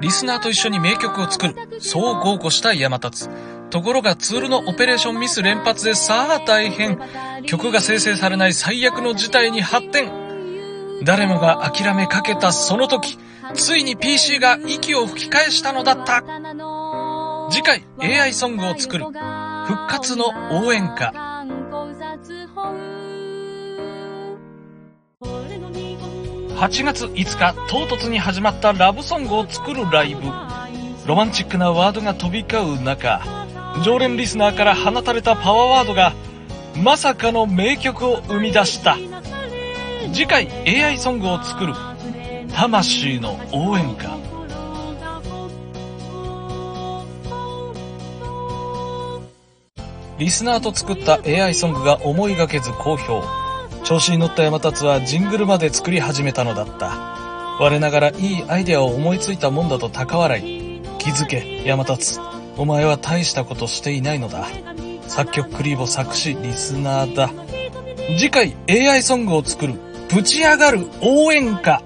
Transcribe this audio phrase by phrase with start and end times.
[0.00, 1.54] リスナーと一緒に名曲を作る。
[1.80, 3.28] そう豪語した山立。
[3.70, 6.98] ところがツールのオペレーションミス連発でさあ大変。
[7.46, 10.10] 曲が生成されない最悪の事態に発展。
[11.04, 13.18] 誰もが諦めかけたその時、
[13.54, 16.22] ついに PC が息を吹き返したのだった。
[17.50, 19.04] 次回 AI ソングを作る。
[19.04, 21.29] 復活の応援歌。
[26.60, 30.20] 8月5日、唐突に始まったラブソングを作るライブ。
[31.06, 33.22] ロマンチックなワードが飛び交う中、
[33.82, 36.12] 常連リスナーから放たれたパワーワードが、
[36.76, 38.98] まさかの名曲を生み出した。
[40.12, 41.72] 次回 AI ソングを作る。
[42.52, 44.18] 魂の応援歌。
[50.18, 53.49] リスナーと作った AI ソングが思いがけず好評。
[53.84, 56.88] 調子に乗った山達はジングルまで作り始めたのだった。
[57.60, 60.80] 我ながらいいアイデアを思いついたもんだと高笑い。
[60.98, 62.18] 気づけ、山達。
[62.56, 64.46] お前は大したことしていないのだ。
[65.08, 67.30] 作曲クリーボ作詞リスナーだ。
[68.18, 69.74] 次回 AI ソングを作る。
[70.12, 71.82] ぶち上がる応援歌。